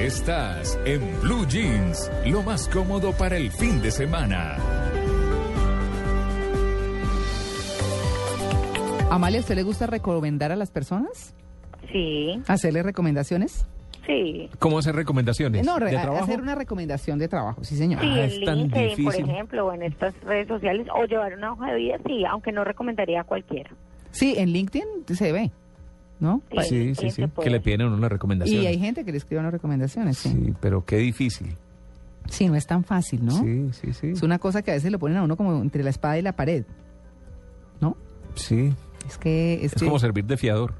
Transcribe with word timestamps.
Estás 0.00 0.78
en 0.86 1.00
Blue 1.20 1.46
Jeans, 1.46 2.10
lo 2.26 2.42
más 2.42 2.68
cómodo 2.68 3.12
para 3.12 3.36
el 3.36 3.50
fin 3.50 3.82
de 3.82 3.90
semana. 3.90 4.56
Amalia, 9.10 9.38
¿a 9.38 9.42
usted 9.42 9.56
le 9.56 9.62
gusta 9.62 9.86
recomendar 9.86 10.52
a 10.52 10.56
las 10.56 10.70
personas? 10.70 11.34
Sí, 11.92 12.40
¿Hacerle 12.46 12.82
recomendaciones? 12.82 13.66
sí. 14.06 14.48
¿Cómo 14.58 14.78
hacer 14.78 14.94
recomendaciones? 14.96 15.64
No, 15.66 15.78
re- 15.78 15.90
¿De 15.90 15.98
a- 15.98 16.02
trabajo? 16.02 16.24
hacer 16.24 16.40
una 16.40 16.54
recomendación 16.54 17.18
de 17.18 17.28
trabajo, 17.28 17.62
sí 17.62 17.76
señor. 17.76 18.00
Sí, 18.00 18.08
Ah, 18.08 18.18
en 18.24 18.30
es 18.30 18.44
tan 18.44 18.58
LinkedIn, 18.58 19.04
por 19.04 19.14
ejemplo, 19.14 19.66
o 19.66 19.72
en 19.72 19.82
estas 19.82 20.18
redes 20.22 20.48
sociales, 20.48 20.86
o 20.94 21.04
llevar 21.04 21.34
una 21.34 21.52
hoja 21.52 21.72
de 21.72 21.76
vida, 21.76 21.96
sí, 22.06 22.24
aunque 22.24 22.50
no 22.52 22.64
recomendaría 22.64 23.20
a 23.20 23.24
cualquiera. 23.24 23.70
Sí, 24.10 24.34
en 24.38 24.50
LinkedIn 24.50 24.86
se 25.14 25.30
ve, 25.32 25.50
¿no? 26.20 26.42
Sí, 26.68 26.94
Sí, 26.94 27.10
sí. 27.10 27.22
Que 27.42 27.50
le 27.50 27.60
piden 27.60 27.82
a 27.82 27.86
uno 27.86 27.96
una 27.96 28.08
recomendación. 28.08 28.62
Y 28.62 28.66
hay 28.66 28.78
gente 28.78 29.04
que 29.04 29.10
le 29.12 29.18
escribe 29.18 29.40
unas 29.40 29.52
recomendaciones, 29.52 30.18
sí. 30.18 30.28
Sí, 30.30 30.54
pero 30.60 30.84
qué 30.84 30.96
difícil. 30.98 31.56
Sí, 32.28 32.46
no 32.46 32.54
es 32.54 32.66
tan 32.66 32.84
fácil, 32.84 33.24
¿no? 33.24 33.32
Sí, 33.32 33.70
sí, 33.72 33.92
sí. 33.92 34.06
Es 34.08 34.22
una 34.22 34.38
cosa 34.38 34.62
que 34.62 34.70
a 34.70 34.74
veces 34.74 34.92
lo 34.92 34.98
ponen 34.98 35.16
a 35.16 35.22
uno 35.24 35.36
como 35.36 35.60
entre 35.62 35.82
la 35.82 35.90
espada 35.90 36.18
y 36.18 36.22
la 36.22 36.36
pared, 36.36 36.64
¿no? 37.80 37.96
Sí. 38.34 38.72
Es 39.08 39.18
que... 39.18 39.54
Es, 39.54 39.72
Es 39.72 39.74
que- 39.80 39.86
como 39.86 39.98
servir 39.98 40.24
de 40.26 40.36
fiador. 40.36 40.74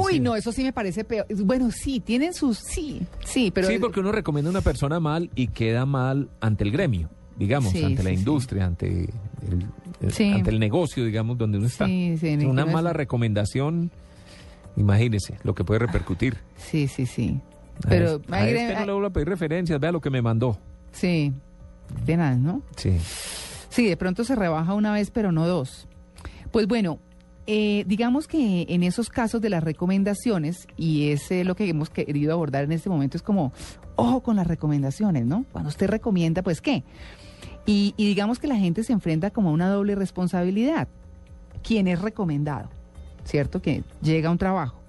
Uy, 0.00 0.20
no, 0.20 0.36
eso 0.36 0.52
sí 0.52 0.62
me 0.62 0.72
parece 0.72 1.02
peor. 1.02 1.26
Bueno, 1.44 1.72
sí, 1.72 1.98
tienen 1.98 2.32
sus... 2.34 2.56
Sí, 2.58 3.02
sí, 3.24 3.50
pero... 3.52 3.66
sí, 3.66 3.78
porque 3.80 3.98
uno 3.98 4.12
recomienda 4.12 4.48
a 4.48 4.52
una 4.52 4.60
persona 4.60 5.00
mal 5.00 5.28
y 5.34 5.48
queda 5.48 5.84
mal 5.86 6.28
ante 6.40 6.62
el 6.62 6.70
gremio, 6.70 7.10
digamos, 7.36 7.72
Sí, 7.72 7.82
ante 7.82 8.04
la 8.04 8.10
sí, 8.10 8.16
industria, 8.16 8.64
ante 8.66 8.86
el, 8.86 9.66
el- 10.00 10.12
Sí. 10.12 10.30
ante 10.32 10.50
el 10.50 10.60
negocio, 10.60 11.04
digamos, 11.04 11.36
donde 11.36 11.58
uno 11.58 11.66
está. 11.66 11.86
Una 11.86 12.64
mala 12.64 12.90
es- 12.90 12.96
recomendación, 12.96 13.90
imagínese 14.76 15.38
lo 15.42 15.54
que 15.54 15.64
puede 15.64 15.80
repercutir. 15.80 16.38
Sí, 16.56 16.88
sí, 16.88 17.06
sí. 17.06 17.40
A 17.84 17.88
Pero... 17.88 18.22
a 18.30 18.36
hay 18.36 18.54
este 18.54 18.74
no 18.74 18.86
le 18.86 18.92
vuelvo 18.92 19.08
a 19.08 19.12
pedir 19.12 19.28
referencias, 19.28 19.80
vea 19.80 19.92
lo 19.92 20.00
que 20.00 20.10
me 20.10 20.22
mandó. 20.22 20.58
Sí, 20.92 21.32
tenaz, 22.06 22.38
¿no? 22.38 22.62
Sí. 22.76 22.98
Sí, 23.68 23.88
de 23.88 23.96
pronto 23.96 24.24
se 24.24 24.36
rebaja 24.36 24.74
una 24.74 24.92
vez, 24.92 25.10
pero 25.10 25.32
no 25.32 25.46
dos. 25.46 25.88
Pues 26.50 26.66
bueno, 26.66 26.98
eh, 27.46 27.84
digamos 27.86 28.28
que 28.28 28.66
en 28.68 28.82
esos 28.82 29.08
casos 29.08 29.40
de 29.40 29.50
las 29.50 29.64
recomendaciones, 29.64 30.68
y 30.76 31.08
es 31.08 31.30
eh, 31.30 31.44
lo 31.44 31.56
que 31.56 31.68
hemos 31.68 31.90
querido 31.90 32.32
abordar 32.32 32.64
en 32.64 32.72
este 32.72 32.88
momento, 32.88 33.16
es 33.16 33.22
como, 33.22 33.52
ojo 33.96 34.22
con 34.22 34.36
las 34.36 34.46
recomendaciones, 34.46 35.26
¿no? 35.26 35.44
Cuando 35.50 35.68
usted 35.68 35.88
recomienda, 35.88 36.42
pues 36.42 36.60
qué. 36.60 36.84
Y, 37.66 37.94
y 37.96 38.06
digamos 38.06 38.38
que 38.38 38.46
la 38.46 38.56
gente 38.56 38.84
se 38.84 38.92
enfrenta 38.92 39.30
como 39.30 39.50
a 39.50 39.52
una 39.52 39.68
doble 39.68 39.94
responsabilidad. 39.94 40.88
¿Quién 41.62 41.88
es 41.88 42.00
recomendado? 42.00 42.68
¿Cierto? 43.24 43.62
Que 43.62 43.84
llega 44.02 44.28
a 44.28 44.32
un 44.32 44.38
trabajo. 44.38 44.82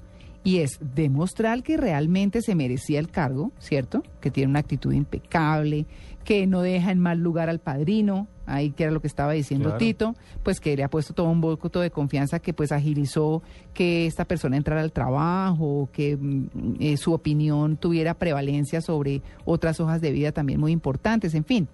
Y 0.43 0.57
es 0.59 0.77
demostrar 0.81 1.63
que 1.63 1.77
realmente 1.77 2.41
se 2.41 2.53
merecía 2.53 2.99
el 2.99 3.09
cargo, 3.09 3.51
¿cierto? 3.59 4.03
Que 4.19 4.29
tiene 4.29 4.49
una 4.49 4.59
actitud 4.59 4.91
impecable, 4.91 5.85
que 6.25 6.47
no 6.47 6.61
deja 6.61 6.91
en 6.91 6.99
mal 6.99 7.19
lugar 7.19 7.49
al 7.49 7.59
padrino, 7.59 8.27
ahí 8.45 8.71
que 8.71 8.83
era 8.83 8.91
lo 8.91 9.01
que 9.01 9.07
estaba 9.07 9.33
diciendo 9.33 9.69
Claro. 9.69 9.77
Tito, 9.77 10.15
pues 10.43 10.59
que 10.59 10.75
le 10.75 10.83
ha 10.83 10.89
puesto 10.89 11.13
todo 11.13 11.29
un 11.29 11.41
voto 11.41 11.79
de 11.79 11.91
confianza 11.91 12.39
que 12.39 12.53
pues 12.53 12.71
agilizó 12.71 13.41
que 13.73 14.05
esta 14.05 14.25
persona 14.25 14.57
entrara 14.57 14.81
al 14.81 14.91
trabajo, 14.91 15.89
que 15.91 16.17
mm, 16.17 16.75
eh, 16.79 16.97
su 16.97 17.13
opinión 17.13 17.77
tuviera 17.77 18.13
prevalencia 18.13 18.81
sobre 18.81 19.21
otras 19.45 19.79
hojas 19.79 20.01
de 20.01 20.11
vida 20.11 20.31
también 20.31 20.59
muy 20.59 20.71
importantes, 20.71 21.33
en 21.35 21.45
fin. 21.45 21.67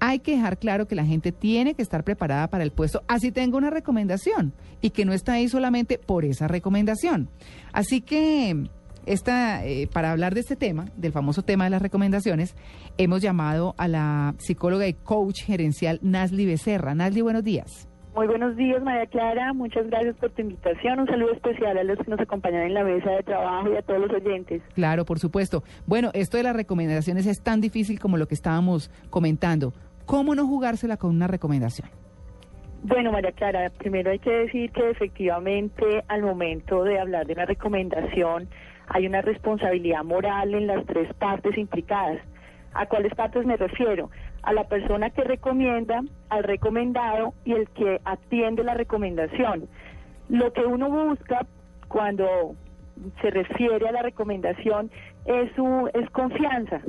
Hay 0.00 0.20
que 0.20 0.32
dejar 0.32 0.58
claro 0.58 0.86
que 0.86 0.94
la 0.94 1.04
gente 1.04 1.32
tiene 1.32 1.74
que 1.74 1.82
estar 1.82 2.04
preparada 2.04 2.48
para 2.48 2.64
el 2.64 2.70
puesto, 2.70 3.02
así 3.08 3.32
tenga 3.32 3.56
una 3.56 3.70
recomendación, 3.70 4.52
y 4.80 4.90
que 4.90 5.04
no 5.04 5.12
está 5.12 5.34
ahí 5.34 5.48
solamente 5.48 5.98
por 5.98 6.24
esa 6.24 6.46
recomendación. 6.46 7.28
Así 7.72 8.00
que 8.00 8.68
esta, 9.06 9.64
eh, 9.64 9.88
para 9.92 10.12
hablar 10.12 10.34
de 10.34 10.40
este 10.40 10.54
tema, 10.54 10.86
del 10.96 11.12
famoso 11.12 11.42
tema 11.42 11.64
de 11.64 11.70
las 11.70 11.82
recomendaciones, 11.82 12.54
hemos 12.98 13.22
llamado 13.22 13.74
a 13.78 13.88
la 13.88 14.34
psicóloga 14.38 14.86
y 14.86 14.94
coach 14.94 15.44
gerencial 15.44 15.98
Nasli 16.02 16.46
Becerra. 16.46 16.94
Nasli, 16.94 17.22
buenos 17.22 17.42
días. 17.42 17.88
Muy 18.14 18.26
buenos 18.26 18.56
días, 18.56 18.82
María 18.82 19.06
Clara. 19.06 19.52
Muchas 19.52 19.86
gracias 19.86 20.16
por 20.16 20.30
tu 20.30 20.42
invitación. 20.42 20.98
Un 20.98 21.06
saludo 21.06 21.32
especial 21.34 21.78
a 21.78 21.84
los 21.84 21.96
que 21.98 22.10
nos 22.10 22.18
acompañan 22.18 22.62
en 22.62 22.74
la 22.74 22.82
mesa 22.82 23.10
de 23.12 23.22
trabajo 23.22 23.72
y 23.72 23.76
a 23.76 23.82
todos 23.82 24.00
los 24.00 24.10
oyentes. 24.10 24.60
Claro, 24.74 25.04
por 25.04 25.20
supuesto. 25.20 25.62
Bueno, 25.86 26.10
esto 26.14 26.36
de 26.36 26.42
las 26.42 26.56
recomendaciones 26.56 27.26
es 27.26 27.40
tan 27.42 27.60
difícil 27.60 28.00
como 28.00 28.16
lo 28.16 28.26
que 28.26 28.34
estábamos 28.34 28.90
comentando. 29.08 29.72
¿Cómo 30.08 30.34
no 30.34 30.46
jugársela 30.46 30.96
con 30.96 31.10
una 31.10 31.26
recomendación? 31.26 31.90
Bueno, 32.82 33.12
María 33.12 33.32
Clara, 33.32 33.68
primero 33.76 34.10
hay 34.10 34.18
que 34.18 34.30
decir 34.30 34.72
que 34.72 34.88
efectivamente 34.88 36.02
al 36.08 36.22
momento 36.22 36.82
de 36.82 36.98
hablar 36.98 37.26
de 37.26 37.34
una 37.34 37.44
recomendación 37.44 38.48
hay 38.86 39.06
una 39.06 39.20
responsabilidad 39.20 40.02
moral 40.04 40.54
en 40.54 40.66
las 40.66 40.86
tres 40.86 41.12
partes 41.12 41.58
implicadas. 41.58 42.22
¿A 42.72 42.86
cuáles 42.86 43.14
partes 43.14 43.44
me 43.44 43.58
refiero? 43.58 44.08
A 44.44 44.54
la 44.54 44.66
persona 44.66 45.10
que 45.10 45.24
recomienda, 45.24 46.00
al 46.30 46.42
recomendado 46.42 47.34
y 47.44 47.52
el 47.52 47.68
que 47.68 48.00
atiende 48.06 48.64
la 48.64 48.72
recomendación. 48.72 49.68
Lo 50.30 50.54
que 50.54 50.62
uno 50.62 50.88
busca 50.88 51.44
cuando 51.88 52.54
se 53.20 53.28
refiere 53.28 53.86
a 53.86 53.92
la 53.92 54.00
recomendación 54.00 54.90
es, 55.26 55.54
su, 55.54 55.90
es 55.92 56.08
confianza. 56.12 56.80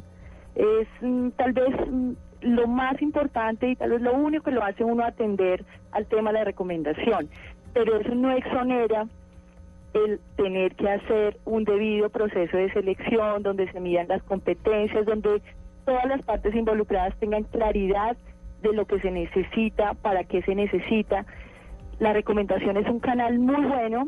Es 0.55 0.87
mm, 1.01 1.31
tal 1.31 1.51
vez 1.51 1.69
mm, 1.91 2.13
lo 2.41 2.67
más 2.67 3.01
importante 3.01 3.69
y 3.69 3.75
tal 3.75 3.91
vez 3.91 4.01
lo 4.01 4.13
único 4.13 4.45
que 4.45 4.51
lo 4.51 4.63
hace 4.63 4.83
uno 4.83 5.03
atender 5.03 5.63
al 5.91 6.05
tema 6.05 6.31
de 6.31 6.39
la 6.39 6.45
recomendación. 6.45 7.29
Pero 7.73 7.99
eso 7.99 8.15
no 8.15 8.31
exonera 8.31 9.07
el 9.93 10.19
tener 10.35 10.75
que 10.75 10.89
hacer 10.89 11.37
un 11.45 11.63
debido 11.63 12.09
proceso 12.09 12.57
de 12.57 12.71
selección 12.71 13.43
donde 13.43 13.71
se 13.71 13.79
midan 13.79 14.07
las 14.07 14.21
competencias, 14.23 15.05
donde 15.05 15.41
todas 15.85 16.05
las 16.05 16.21
partes 16.21 16.53
involucradas 16.55 17.15
tengan 17.19 17.43
claridad 17.43 18.15
de 18.61 18.73
lo 18.73 18.85
que 18.85 18.99
se 18.99 19.11
necesita, 19.11 19.93
para 19.95 20.23
qué 20.23 20.41
se 20.43 20.53
necesita. 20.53 21.25
La 21.99 22.13
recomendación 22.13 22.77
es 22.77 22.87
un 22.87 22.99
canal 22.99 23.39
muy 23.39 23.65
bueno, 23.65 24.05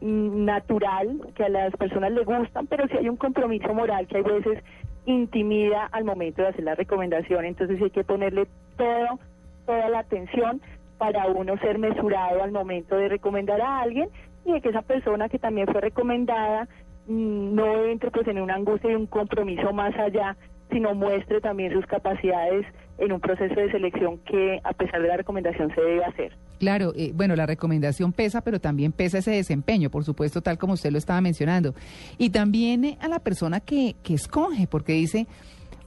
mm, 0.00 0.44
natural, 0.44 1.20
que 1.34 1.44
a 1.44 1.48
las 1.48 1.74
personas 1.76 2.12
le 2.12 2.24
gustan, 2.24 2.66
pero 2.66 2.88
si 2.88 2.96
hay 2.96 3.08
un 3.08 3.16
compromiso 3.16 3.72
moral 3.72 4.06
que 4.06 4.18
hay 4.18 4.22
veces 4.22 4.62
intimida 5.10 5.86
al 5.92 6.04
momento 6.04 6.42
de 6.42 6.48
hacer 6.48 6.64
la 6.64 6.74
recomendación, 6.74 7.44
entonces 7.44 7.80
hay 7.80 7.90
que 7.90 8.04
ponerle 8.04 8.46
todo, 8.76 9.18
toda 9.66 9.88
la 9.88 10.00
atención 10.00 10.60
para 10.98 11.26
uno 11.28 11.56
ser 11.58 11.78
mesurado 11.78 12.42
al 12.42 12.52
momento 12.52 12.96
de 12.96 13.08
recomendar 13.08 13.60
a 13.60 13.80
alguien 13.80 14.08
y 14.44 14.52
de 14.52 14.60
que 14.60 14.68
esa 14.68 14.82
persona 14.82 15.28
que 15.28 15.38
también 15.38 15.66
fue 15.66 15.80
recomendada 15.80 16.68
mm, 17.06 17.54
no 17.54 17.84
entre 17.84 18.10
pues 18.10 18.26
en 18.28 18.40
una 18.40 18.54
angustia 18.54 18.90
y 18.90 18.94
un 18.94 19.06
compromiso 19.06 19.72
más 19.72 19.96
allá, 19.96 20.36
sino 20.70 20.94
muestre 20.94 21.40
también 21.40 21.72
sus 21.72 21.86
capacidades 21.86 22.66
en 22.98 23.12
un 23.12 23.20
proceso 23.20 23.54
de 23.54 23.70
selección 23.70 24.18
que 24.18 24.60
a 24.62 24.72
pesar 24.72 25.00
de 25.02 25.08
la 25.08 25.16
recomendación 25.16 25.74
se 25.74 25.80
debe 25.80 26.04
hacer. 26.04 26.36
Claro, 26.58 26.92
eh, 26.94 27.12
bueno, 27.14 27.34
la 27.36 27.46
recomendación 27.46 28.12
pesa, 28.12 28.42
pero 28.42 28.60
también 28.60 28.92
pesa 28.92 29.18
ese 29.18 29.30
desempeño, 29.30 29.90
por 29.90 30.04
supuesto, 30.04 30.42
tal 30.42 30.58
como 30.58 30.74
usted 30.74 30.90
lo 30.90 30.98
estaba 30.98 31.20
mencionando. 31.20 31.74
Y 32.18 32.30
también 32.30 32.84
eh, 32.84 32.98
a 33.00 33.08
la 33.08 33.18
persona 33.18 33.60
que, 33.60 33.96
que 34.02 34.14
escoge, 34.14 34.66
porque 34.66 34.92
dice, 34.92 35.26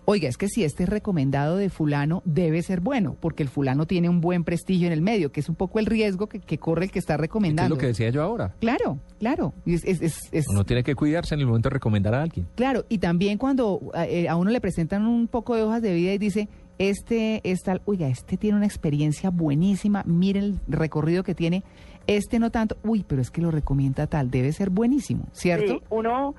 oiga, 0.06 0.28
es 0.30 0.38
que 0.38 0.48
si 0.50 0.64
este 0.64 0.84
es 0.84 0.90
recomendado 0.90 1.58
de 1.58 1.70
fulano, 1.70 2.22
debe 2.26 2.62
ser 2.62 2.80
bueno, 2.82 3.16
porque 3.20 3.44
el 3.44 3.50
fulano 3.50 3.86
tiene 3.86 4.10
un 4.10 4.22
buen 4.22 4.44
prestigio 4.44 4.88
en 4.88 4.94
el 4.94 5.02
medio, 5.02 5.32
que 5.32 5.40
es 5.40 5.50
un 5.50 5.56
poco 5.56 5.80
el 5.80 5.86
riesgo 5.86 6.28
que, 6.28 6.40
que 6.40 6.58
corre 6.58 6.86
el 6.86 6.92
que 6.92 7.00
está 7.00 7.14
Esto 7.14 7.22
es 7.24 7.28
recomendando. 7.28 7.76
lo 7.76 7.80
que 7.80 7.88
decía 7.88 8.10
yo 8.10 8.22
ahora. 8.24 8.54
Claro, 8.60 9.00
claro. 9.20 9.54
y 9.66 9.74
es- 9.76 9.84
es- 9.86 10.02
es- 10.02 10.30
es- 10.32 10.48
Uno 10.50 10.64
tiene 10.66 10.84
que 10.84 10.96
cuidarse 10.96 11.34
en 11.36 11.42
el 11.42 11.48
momento 11.48 11.70
de 11.70 11.74
recomendar 11.74 12.14
a 12.16 12.22
alguien. 12.24 12.48
Claro, 12.56 12.86
y 12.90 12.98
también 12.98 13.38
cuando 13.38 13.80
eh, 13.96 14.28
a 14.28 14.36
uno 14.36 14.50
le 14.52 14.60
presentan 14.62 15.06
un 15.06 15.28
poco 15.28 15.56
de 15.56 15.64
hojas 15.64 15.82
de 15.82 15.94
vida 15.94 16.14
y 16.14 16.18
dice, 16.18 16.50
este 16.80 17.40
es 17.50 17.62
tal, 17.64 17.82
oiga, 17.86 18.08
este 18.08 18.36
tiene 18.38 18.58
una 18.58 18.66
experiencia 18.66 19.30
buenísima, 19.30 20.04
miren 20.06 20.44
el 20.44 20.60
recorrido 20.68 21.24
que 21.24 21.36
tiene, 21.36 21.64
este 22.08 22.40
no 22.40 22.50
tanto, 22.52 22.78
uy, 22.84 23.06
pero 23.08 23.22
es 23.22 23.30
que 23.32 23.42
lo 23.42 23.52
recomienda 23.52 24.08
tal, 24.08 24.30
debe 24.32 24.52
ser 24.52 24.70
buenísimo, 24.70 25.28
¿cierto? 25.32 25.74
Sí, 25.74 25.82
uno, 25.90 26.36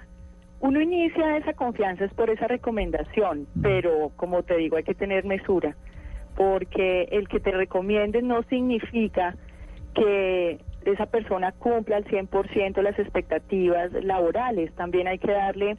uno 0.64 0.80
inicia 0.80 1.36
esa 1.36 1.52
confianza 1.52 2.06
es 2.06 2.14
por 2.14 2.30
esa 2.30 2.48
recomendación, 2.48 3.46
Mm. 3.54 3.60
pero 3.60 4.12
como 4.16 4.42
te 4.44 4.56
digo, 4.56 4.78
hay 4.78 4.82
que 4.82 4.94
tener 4.94 5.26
mesura, 5.26 5.76
porque 6.36 7.02
el 7.12 7.28
que 7.28 7.38
te 7.38 7.50
recomiende 7.50 8.22
no 8.22 8.42
significa 8.44 9.36
que 9.94 10.58
esa 10.86 11.04
persona 11.04 11.52
cumpla 11.52 11.96
al 11.96 12.04
100% 12.06 12.80
las 12.80 12.98
expectativas 12.98 13.92
laborales. 13.92 14.72
También 14.74 15.06
hay 15.06 15.18
que 15.18 15.32
darle 15.32 15.76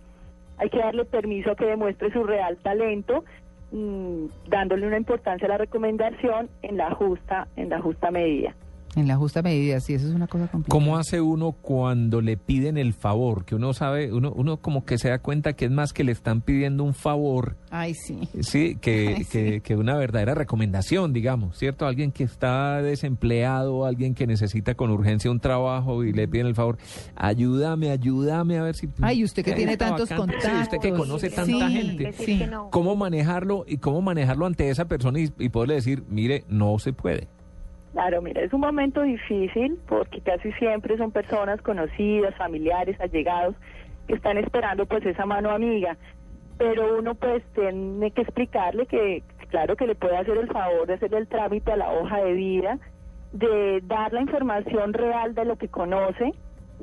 hay 0.58 0.70
que 0.70 0.78
darle 0.78 1.04
permiso 1.04 1.52
a 1.52 1.56
que 1.56 1.66
demuestre 1.66 2.14
su 2.14 2.24
real 2.24 2.56
talento, 2.58 3.26
mm, 3.72 4.26
dándole 4.48 4.88
una 4.88 4.98
importancia 4.98 5.48
a 5.48 5.50
la 5.50 5.58
recomendación 5.58 6.48
en 6.62 6.78
la 6.78 6.92
justa 6.92 7.48
en 7.56 7.70
la 7.70 7.82
justa 7.82 8.12
medida. 8.12 8.54
En 8.96 9.08
la 9.08 9.18
justa 9.18 9.42
medida, 9.42 9.80
sí, 9.82 9.94
eso 9.94 10.08
es 10.08 10.14
una 10.14 10.28
cosa 10.28 10.48
complicada. 10.48 10.80
¿Cómo 10.80 10.98
hace 10.98 11.20
uno 11.20 11.52
cuando 11.52 12.22
le 12.22 12.38
piden 12.38 12.78
el 12.78 12.94
favor? 12.94 13.44
Que 13.44 13.56
uno 13.56 13.74
sabe, 13.74 14.14
uno, 14.14 14.32
uno 14.34 14.58
como 14.58 14.86
que 14.86 14.98
se 14.98 15.10
da 15.10 15.20
cuenta 15.20 15.54
que 15.54 15.66
es 15.66 15.72
más 15.72 15.92
que 15.92 16.04
le 16.06 16.14
están 16.14 16.40
pidiendo 16.42 16.84
un 16.86 16.94
favor, 16.94 17.58
Ay, 17.72 17.94
sí. 17.94 18.30
sí, 18.40 18.78
que, 18.80 19.08
Ay, 19.18 19.24
sí. 19.26 19.30
que, 19.32 19.62
que 19.62 19.76
una 19.76 19.96
verdadera 19.98 20.34
recomendación, 20.34 21.12
digamos, 21.12 21.58
¿cierto? 21.58 21.86
Alguien 21.88 22.12
que 22.14 22.24
está 22.24 22.82
desempleado, 22.82 23.86
alguien 23.86 24.16
que 24.16 24.28
necesita 24.28 24.76
con 24.76 24.92
urgencia 24.92 25.30
un 25.30 25.40
trabajo 25.42 26.04
y 26.06 26.14
le 26.14 26.28
piden 26.28 26.48
el 26.48 26.56
favor, 26.56 26.78
ayúdame, 27.16 27.90
ayúdame 27.92 28.58
a 28.60 28.64
ver 28.64 28.76
si... 28.76 28.88
Ay, 29.02 29.24
usted 29.24 29.44
que 29.44 29.54
tiene 29.54 29.78
tantos 29.78 30.10
vacante". 30.10 30.36
Sí, 30.42 30.48
usted 30.48 30.78
que 30.80 30.90
contactos. 30.92 31.00
conoce 31.08 31.30
Sí, 31.30 31.36
tanta 31.36 31.70
gente. 31.70 32.14
Sí. 32.14 32.42
¿Cómo 32.72 32.96
manejarlo 32.96 33.66
y 33.68 33.78
cómo 33.78 34.02
manejarlo 34.02 34.46
ante 34.46 34.70
esa 34.70 34.86
persona 34.86 35.20
y, 35.20 35.32
y 35.40 35.50
poderle 35.50 35.76
decir, 35.76 36.04
mire, 36.10 36.44
no 36.48 36.80
se 36.80 36.94
puede? 36.94 37.28
Claro, 37.96 38.22
mira, 38.22 38.42
es 38.42 38.52
un 38.52 38.60
momento 38.60 39.04
difícil 39.04 39.80
porque 39.88 40.20
casi 40.20 40.52
siempre 40.60 40.98
son 40.98 41.12
personas 41.12 41.62
conocidas, 41.62 42.36
familiares, 42.36 43.00
allegados, 43.00 43.56
que 44.06 44.16
están 44.16 44.38
esperando 44.38 44.86
pues 44.86 45.06
esa 45.06 45.26
mano 45.26 45.50
amiga. 45.50 45.96
Pero 46.58 46.98
uno 47.00 47.16
pues 47.16 47.42
tiene 47.54 48.12
que 48.12 48.24
explicarle 48.24 48.86
que 48.86 49.24
claro 49.48 49.78
que 49.78 49.88
le 49.88 49.96
puede 49.96 50.18
hacer 50.18 50.38
el 50.38 50.48
favor 50.48 50.86
de 50.88 50.96
hacerle 50.96 51.20
el 51.20 51.30
trámite 51.30 51.72
a 51.72 51.78
la 51.78 51.94
hoja 51.94 52.18
de 52.18 52.34
vida, 52.34 52.80
de 53.32 53.80
dar 53.86 54.12
la 54.12 54.20
información 54.20 54.92
real 54.92 55.34
de 55.34 55.46
lo 55.46 55.56
que 55.56 55.70
conoce, 55.70 56.34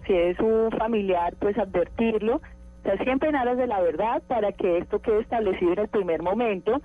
si 0.06 0.14
es 0.14 0.40
un 0.40 0.70
familiar 0.70 1.34
pues 1.38 1.58
advertirlo, 1.58 2.36
o 2.36 2.84
sea, 2.84 2.96
siempre 3.04 3.28
en 3.28 3.36
aras 3.36 3.58
de 3.58 3.66
la 3.66 3.82
verdad 3.82 4.22
para 4.28 4.52
que 4.52 4.78
esto 4.78 5.00
quede 5.00 5.20
establecido 5.20 5.74
en 5.74 5.78
el 5.80 5.88
primer 5.88 6.22
momento 6.22 6.80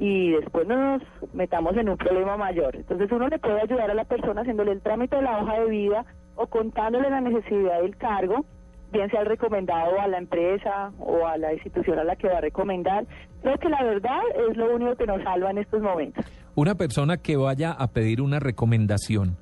y 0.00 0.30
después 0.30 0.66
no 0.66 0.76
nos 0.76 1.02
metamos 1.34 1.76
en 1.76 1.90
un 1.90 1.98
problema 1.98 2.38
mayor. 2.38 2.74
Entonces 2.74 3.12
uno 3.12 3.28
le 3.28 3.38
puede 3.38 3.60
ayudar 3.60 3.90
a 3.90 3.94
la 3.94 4.04
persona 4.04 4.40
haciéndole 4.40 4.72
el 4.72 4.80
trámite 4.80 5.16
de 5.16 5.22
la 5.22 5.38
hoja 5.38 5.60
de 5.60 5.68
vida 5.68 6.06
o 6.36 6.46
contándole 6.46 7.10
la 7.10 7.20
necesidad 7.20 7.82
del 7.82 7.98
cargo, 7.98 8.46
bien 8.92 9.10
sea 9.10 9.20
el 9.20 9.26
recomendado 9.26 10.00
a 10.00 10.08
la 10.08 10.16
empresa 10.16 10.90
o 10.98 11.26
a 11.26 11.36
la 11.36 11.52
institución 11.52 11.98
a 11.98 12.04
la 12.04 12.16
que 12.16 12.28
va 12.28 12.38
a 12.38 12.40
recomendar. 12.40 13.04
Creo 13.42 13.58
que 13.58 13.68
la 13.68 13.82
verdad 13.84 14.20
es 14.48 14.56
lo 14.56 14.74
único 14.74 14.96
que 14.96 15.06
nos 15.06 15.22
salva 15.22 15.50
en 15.50 15.58
estos 15.58 15.82
momentos. 15.82 16.24
Una 16.54 16.76
persona 16.76 17.18
que 17.18 17.36
vaya 17.36 17.70
a 17.70 17.88
pedir 17.88 18.22
una 18.22 18.40
recomendación. 18.40 19.36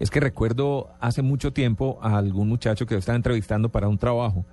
Es 0.00 0.10
que 0.10 0.18
recuerdo 0.18 0.88
hace 0.98 1.22
mucho 1.22 1.52
tiempo 1.52 2.00
a 2.02 2.18
algún 2.18 2.48
muchacho 2.48 2.84
que 2.84 2.96
estaba 2.96 3.14
entrevistando 3.14 3.68
para 3.68 3.86
un 3.86 3.98
trabajo. 3.98 4.44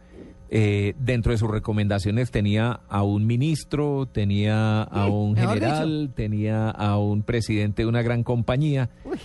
Eh, 0.50 0.94
dentro 0.98 1.32
de 1.34 1.38
sus 1.38 1.50
recomendaciones 1.52 2.32
tenía 2.32 2.80
a 2.90 3.04
un 3.04 3.26
ministro, 3.28 4.06
tenía 4.06 4.84
a 4.84 5.08
un 5.08 5.36
general, 5.36 6.12
tenía 6.16 6.70
a 6.70 6.98
un 6.98 7.24
presidente 7.24 7.82
de 7.84 7.88
una 7.88 8.02
gran 8.02 8.24
compañía. 8.24 8.90
Uy. 9.04 9.18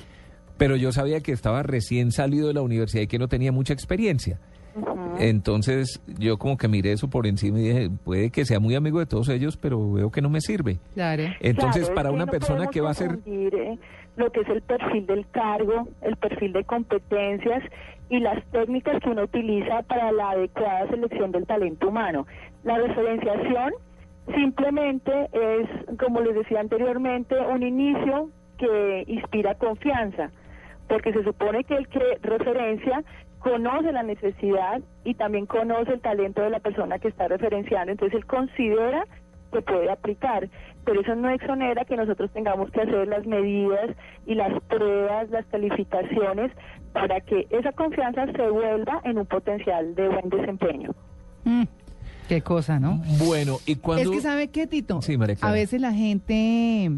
Pero 0.59 0.77
yo 0.77 0.93
sabía 0.93 1.21
que 1.21 1.33
estaba 1.33 1.63
recién 1.63 2.13
salido 2.13 2.49
de 2.49 2.55
la 2.55 2.63
universidad 2.63 3.03
y 3.03 3.07
que 3.07 3.19
no 3.19 3.29
tenía 3.29 3.53
mucha 3.53 3.73
experiencia. 3.73 4.39
Entonces 5.19 6.01
yo 6.19 6.39
como 6.39 6.57
que 6.57 6.69
miré 6.69 6.93
eso 6.93 7.09
por 7.09 7.27
encima 7.27 7.61
y 7.61 7.63
dije, 7.65 7.91
puede 8.05 8.31
que 8.31 8.45
sea 8.45 8.61
muy 8.61 8.75
amigo 8.75 8.99
de 8.99 9.07
todos 9.07 9.29
ellos, 9.29 9.57
pero 9.57 9.93
veo 9.93 10.11
que 10.11 10.23
no 10.23 10.31
me 10.31 10.41
sirve. 10.41 10.79
Claro. 10.95 11.25
Entonces, 11.41 11.83
Claro, 11.85 11.95
para 11.95 12.11
una 12.11 12.25
no 12.27 12.31
persona 12.33 12.67
que 12.69 12.81
va 12.81 12.91
a 12.91 12.95
ser... 12.95 13.19
eh, 13.27 13.79
lo 14.17 14.31
que 14.31 14.41
es 14.41 14.49
el 14.49 14.63
perfil 14.63 15.07
del 15.07 15.27
cargo, 15.31 15.89
el 16.03 16.17
perfil 16.17 16.53
de 16.53 16.65
competencias 16.65 17.63
y 18.13 18.21
las 18.21 18.45
técnicas 18.51 19.01
que 19.01 19.09
uno 19.09 19.23
utiliza 19.23 19.83
para 19.85 20.13
la 20.13 20.33
adecuada 20.33 20.87
selección 20.89 21.33
del 21.33 21.47
talento 21.47 21.89
humano. 21.89 22.27
La 22.63 22.77
referenciación 22.77 23.73
simplemente 24.35 25.31
es, 25.33 25.97
como 25.99 26.21
les 26.21 26.35
decía 26.35 26.61
anteriormente, 26.61 27.35
un 27.41 27.63
inicio 27.63 28.29
que 28.59 29.05
inspira 29.07 29.55
confianza, 29.55 30.31
porque 30.89 31.15
se 31.15 31.25
supone 31.25 31.65
que 31.65 31.75
el 31.75 31.89
que 31.89 32.19
referencia 32.21 33.03
conoce 33.39 33.91
la 33.93 34.03
necesidad 34.03 34.83
y 35.05 35.15
también 35.15 35.47
conoce 35.47 35.95
el 35.95 36.01
talento 36.03 36.43
de 36.43 36.51
la 36.51 36.61
persona 36.61 36.99
que 36.99 37.09
está 37.09 37.29
referenciando, 37.29 37.93
entonces 37.93 38.19
él 38.19 38.27
considera 38.27 39.07
que 39.53 39.63
puede 39.63 39.91
aplicar, 39.91 40.49
pero 40.85 41.01
eso 41.01 41.15
no 41.15 41.31
exonera 41.31 41.85
que 41.85 41.97
nosotros 41.97 42.31
tengamos 42.33 42.71
que 42.71 42.81
hacer 42.81 43.07
las 43.07 43.27
medidas 43.27 43.91
y 44.27 44.35
las 44.35 44.53
pruebas, 44.65 45.31
las 45.31 45.47
calificaciones 45.47 46.51
para 46.93 47.21
que 47.21 47.47
esa 47.51 47.73
confianza 47.73 48.27
se 48.27 48.51
vuelva 48.51 49.01
en 49.05 49.19
un 49.19 49.27
potencial 49.27 49.95
de 49.95 50.09
buen 50.09 50.29
desempeño. 50.29 50.91
Mm, 51.45 51.65
qué 52.29 52.43
cosa, 52.43 52.81
¿no? 52.81 53.01
Bueno, 53.25 53.59
y 53.67 53.77
cuando... 53.77 54.11
Es 54.11 54.17
que 54.17 54.21
sabe 54.21 54.49
qué, 54.49 54.67
Tito. 54.67 55.01
Sí, 55.03 55.17
María 55.17 55.37
Clara. 55.37 55.53
A 55.53 55.55
veces 55.55 55.81
la 55.81 55.93
gente 55.93 56.91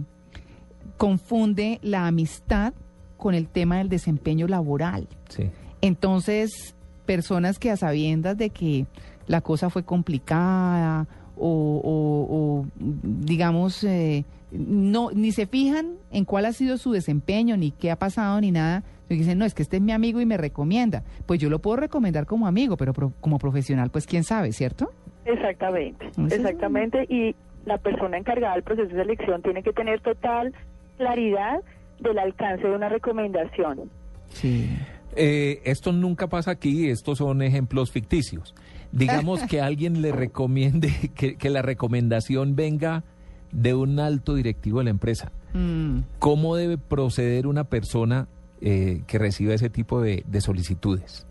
confunde 0.97 1.79
la 1.83 2.07
amistad 2.07 2.73
con 3.17 3.35
el 3.35 3.49
tema 3.49 3.79
del 3.79 3.89
desempeño 3.89 4.47
laboral. 4.47 5.09
Sí. 5.29 5.51
Entonces, 5.81 6.75
personas 7.07 7.59
que 7.59 7.71
a 7.71 7.77
sabiendas 7.77 8.37
de 8.37 8.51
que 8.51 8.87
la 9.27 9.41
cosa 9.41 9.71
fue 9.71 9.85
complicada 9.85 11.07
o, 11.37 11.81
o- 11.85 12.37
o, 12.37 12.67
digamos, 12.79 13.83
eh, 13.85 14.25
no 14.53 15.11
ni 15.13 15.33
se 15.33 15.47
fijan 15.47 15.95
en 16.11 16.25
cuál 16.25 16.45
ha 16.47 16.53
sido 16.53 16.79
su 16.79 16.93
desempeño, 16.93 17.57
ni 17.57 17.71
qué 17.73 17.91
ha 17.91 17.97
pasado, 17.97 18.41
ni 18.41 18.51
nada. 18.51 18.83
Y 19.09 19.17
dicen, 19.17 19.39
no, 19.39 19.45
es 19.45 19.53
que 19.55 19.63
este 19.63 19.77
es 19.77 19.83
mi 19.83 19.93
amigo 19.93 20.21
y 20.21 20.27
me 20.27 20.37
recomienda. 20.37 21.03
Pues 21.27 21.39
yo 21.41 21.51
lo 21.51 21.59
puedo 21.59 21.77
recomendar 21.77 22.25
como 22.27 22.47
amigo, 22.47 22.77
pero 22.77 22.93
pro- 22.93 23.13
como 23.21 23.39
profesional, 23.39 23.91
pues 23.91 24.07
quién 24.07 24.25
sabe, 24.25 24.53
¿cierto? 24.53 24.91
Exactamente, 25.27 26.07
exactamente. 26.31 27.05
Y 27.09 27.35
la 27.67 27.79
persona 27.79 28.17
encargada 28.19 28.55
del 28.55 28.63
proceso 28.63 28.89
de 28.95 29.03
selección 29.03 29.43
tiene 29.43 29.63
que 29.63 29.73
tener 29.73 30.01
total 30.01 30.53
claridad 30.97 31.61
del 32.01 32.19
alcance 32.19 32.67
de 32.67 32.75
una 32.75 32.89
recomendación. 32.89 33.91
Sí. 34.29 34.69
Eh, 35.17 35.61
esto 35.65 35.93
nunca 35.93 36.27
pasa 36.27 36.51
aquí, 36.53 36.89
estos 36.91 37.19
son 37.19 37.41
ejemplos 37.43 37.91
ficticios. 37.93 38.55
Digamos 38.95 39.43
que 39.45 39.61
alguien 39.61 40.03
le 40.03 40.13
recomiende 40.13 40.89
que, 41.15 41.37
que 41.37 41.51
la 41.51 41.63
recomendación 41.63 42.55
venga 42.57 43.03
de 43.51 43.75
un 43.75 43.99
alto 44.01 44.35
directivo 44.35 44.79
de 44.79 44.85
la 44.85 44.91
empresa. 44.91 45.33
Mm. 45.53 46.01
¿Cómo 46.19 46.57
debe 46.57 46.79
proceder 46.79 47.47
una 47.47 47.65
persona 47.65 48.27
eh, 48.61 49.03
que 49.07 49.19
reciba 49.19 49.55
ese 49.55 49.71
tipo 49.71 50.01
de, 50.01 50.25
de 50.27 50.41
solicitudes? 50.41 51.27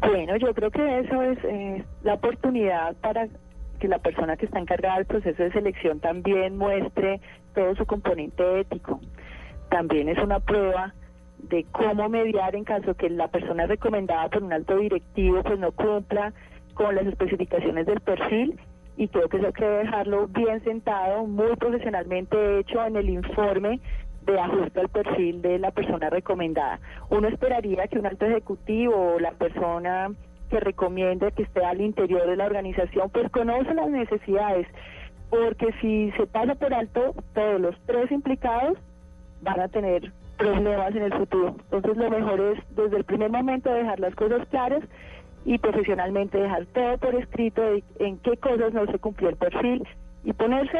Bueno, 0.00 0.36
yo 0.36 0.52
creo 0.54 0.70
que 0.70 1.00
eso 1.00 1.22
es 1.22 1.38
eh, 1.44 1.84
la 2.02 2.14
oportunidad 2.14 2.94
para 2.96 3.26
que 3.78 3.88
la 3.88 3.98
persona 3.98 4.36
que 4.36 4.46
está 4.46 4.58
encargada 4.58 4.96
del 4.96 5.06
proceso 5.06 5.42
de 5.42 5.52
selección 5.52 6.00
también 6.00 6.58
muestre 6.58 7.20
todo 7.54 7.74
su 7.74 7.86
componente 7.86 8.60
ético. 8.60 9.00
También 9.70 10.08
es 10.08 10.18
una 10.18 10.40
prueba 10.40 10.94
de 11.48 11.64
cómo 11.72 12.08
mediar 12.08 12.54
en 12.54 12.64
caso 12.64 12.94
que 12.94 13.10
la 13.10 13.28
persona 13.28 13.66
recomendada 13.66 14.28
por 14.28 14.42
un 14.42 14.52
alto 14.52 14.76
directivo 14.76 15.42
pues 15.42 15.58
no 15.58 15.72
cumpla 15.72 16.32
con 16.74 16.94
las 16.94 17.06
especificaciones 17.06 17.86
del 17.86 18.00
perfil 18.00 18.58
y 18.96 19.08
creo 19.08 19.28
que 19.28 19.38
eso 19.38 19.46
hay 19.46 19.52
que 19.52 19.68
dejarlo 19.68 20.28
bien 20.28 20.62
sentado, 20.62 21.26
muy 21.26 21.56
profesionalmente 21.56 22.60
hecho 22.60 22.84
en 22.84 22.96
el 22.96 23.10
informe 23.10 23.80
de 24.24 24.38
ajuste 24.38 24.80
al 24.80 24.88
perfil 24.88 25.42
de 25.42 25.58
la 25.58 25.70
persona 25.70 26.08
recomendada. 26.10 26.80
Uno 27.10 27.28
esperaría 27.28 27.88
que 27.88 27.98
un 27.98 28.06
alto 28.06 28.24
ejecutivo 28.26 29.14
o 29.14 29.20
la 29.20 29.32
persona 29.32 30.12
que 30.48 30.60
recomiende 30.60 31.32
que 31.32 31.42
esté 31.42 31.64
al 31.64 31.80
interior 31.80 32.26
de 32.26 32.36
la 32.36 32.46
organización 32.46 33.10
pues 33.10 33.30
conoce 33.30 33.74
las 33.74 33.90
necesidades, 33.90 34.66
porque 35.28 35.72
si 35.80 36.12
se 36.12 36.26
pasa 36.26 36.54
por 36.54 36.72
alto 36.72 37.14
todos 37.34 37.60
los 37.60 37.76
tres 37.86 38.10
implicados 38.12 38.78
van 39.42 39.60
a 39.60 39.68
tener 39.68 40.12
problemas 40.52 40.94
en 40.94 41.02
el 41.02 41.14
futuro. 41.14 41.56
Entonces 41.70 41.96
lo 41.96 42.10
mejor 42.10 42.40
es 42.40 42.76
desde 42.76 42.96
el 42.96 43.04
primer 43.04 43.30
momento 43.30 43.72
dejar 43.72 44.00
las 44.00 44.14
cosas 44.14 44.46
claras 44.48 44.82
y 45.44 45.58
profesionalmente 45.58 46.38
dejar 46.38 46.66
todo 46.66 46.98
por 46.98 47.14
escrito 47.14 47.62
de 47.62 47.84
en 47.98 48.18
qué 48.18 48.36
cosas 48.36 48.72
no 48.72 48.86
se 48.86 48.98
cumplió 48.98 49.28
el 49.28 49.36
perfil 49.36 49.86
y 50.24 50.32
ponerse 50.32 50.78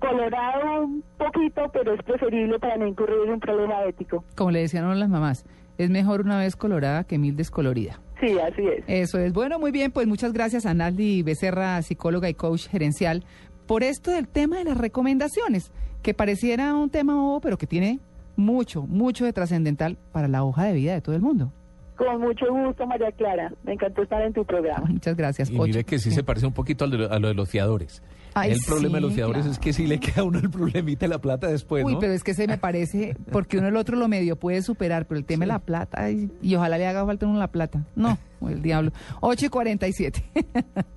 colorado 0.00 0.84
un 0.84 1.04
poquito, 1.16 1.70
pero 1.72 1.94
es 1.94 2.02
preferible 2.02 2.58
para 2.58 2.76
no 2.76 2.86
incurrir 2.86 3.16
en 3.26 3.32
un 3.34 3.40
problema 3.40 3.84
ético. 3.84 4.24
Como 4.36 4.50
le 4.50 4.60
decían 4.60 4.84
a 4.84 4.94
las 4.94 5.08
mamás, 5.08 5.44
es 5.78 5.90
mejor 5.90 6.20
una 6.20 6.38
vez 6.38 6.56
colorada 6.56 7.04
que 7.04 7.18
mil 7.18 7.36
descolorida. 7.36 8.00
Sí, 8.20 8.38
así 8.38 8.62
es. 8.66 8.84
Eso 8.86 9.18
es. 9.18 9.32
Bueno, 9.32 9.58
muy 9.58 9.70
bien, 9.70 9.92
pues 9.92 10.06
muchas 10.06 10.32
gracias 10.32 10.66
a 10.66 10.74
Naldi 10.74 11.22
Becerra, 11.22 11.80
psicóloga 11.82 12.28
y 12.28 12.34
coach 12.34 12.68
gerencial, 12.68 13.24
por 13.66 13.82
esto 13.82 14.10
del 14.10 14.28
tema 14.28 14.58
de 14.58 14.64
las 14.64 14.76
recomendaciones, 14.76 15.72
que 16.02 16.14
pareciera 16.14 16.74
un 16.74 16.90
tema 16.90 17.14
bobo, 17.14 17.40
pero 17.40 17.56
que 17.56 17.66
tiene 17.66 17.98
mucho, 18.36 18.82
mucho 18.82 19.24
de 19.24 19.32
trascendental 19.32 19.98
para 20.12 20.28
la 20.28 20.44
hoja 20.44 20.64
de 20.64 20.72
vida 20.72 20.94
de 20.94 21.00
todo 21.00 21.14
el 21.14 21.22
mundo. 21.22 21.52
Con 21.96 22.20
mucho 22.20 22.46
gusto, 22.50 22.86
María 22.86 23.12
Clara. 23.12 23.52
Me 23.62 23.74
encantó 23.74 24.02
estar 24.02 24.20
en 24.22 24.32
tu 24.32 24.44
programa. 24.44 24.86
Muchas 24.88 25.16
gracias. 25.16 25.50
Y 25.50 25.58
mire 25.58 25.84
que 25.84 25.98
sí 25.98 26.10
se 26.10 26.24
parece 26.24 26.46
un 26.46 26.52
poquito 26.52 26.84
a 26.84 26.88
lo, 26.88 27.10
a 27.10 27.18
lo 27.18 27.28
de 27.28 27.34
los 27.34 27.48
fiadores. 27.48 28.02
Ay, 28.36 28.50
el 28.50 28.58
problema 28.66 28.96
de 28.96 29.02
los 29.02 29.10
sí, 29.10 29.16
fiadores 29.16 29.46
es 29.46 29.60
que 29.60 29.72
sí 29.72 29.86
le 29.86 30.00
queda 30.00 30.22
a 30.22 30.24
uno 30.24 30.40
el 30.40 30.50
problemita 30.50 31.06
de 31.06 31.08
la 31.08 31.20
plata 31.20 31.46
después, 31.46 31.84
Uy, 31.84 31.96
pero 32.00 32.12
es 32.12 32.24
que 32.24 32.34
se 32.34 32.48
me 32.48 32.58
parece, 32.58 33.16
porque 33.30 33.58
uno 33.58 33.68
el 33.68 33.76
otro 33.76 33.96
lo 33.96 34.08
medio 34.08 34.34
puede 34.34 34.60
superar, 34.62 35.06
pero 35.06 35.20
el 35.20 35.24
tema 35.24 35.44
de 35.44 35.52
la 35.52 35.60
plata, 35.60 36.10
y, 36.10 36.28
y 36.42 36.56
ojalá 36.56 36.76
le 36.76 36.84
haga 36.88 37.06
falta 37.06 37.26
uno 37.26 37.38
la 37.38 37.52
plata. 37.52 37.84
No, 37.94 38.18
el 38.48 38.60
diablo. 38.60 38.90
8 39.20 39.46
y 39.46 39.48
47. 39.50 40.24